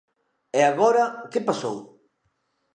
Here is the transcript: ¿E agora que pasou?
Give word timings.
¿E 0.59 0.61
agora 0.71 1.05
que 1.31 1.45
pasou? 1.47 1.77